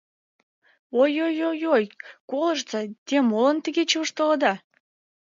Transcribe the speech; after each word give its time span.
—Ой, 1.01 1.11
ой, 1.25 1.37
ой, 1.49 1.61
ой, 1.75 1.85
колыштса, 2.29 2.79
те 3.07 3.15
молан 3.29 3.57
тыге 3.63 3.83
чывыштылыда? 3.89 4.53